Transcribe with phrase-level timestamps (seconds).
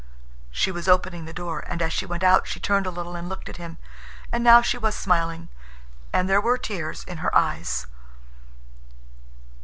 [0.49, 1.63] She was opening the door.
[1.67, 3.77] And as she went out she turned a little and looked at him,
[4.31, 5.49] and now she was smiling,
[6.11, 7.85] and there were tears in her eyes.